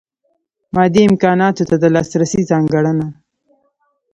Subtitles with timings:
[0.75, 3.07] مادي امکاناتو ته د لاسرسۍ ځانګړنه.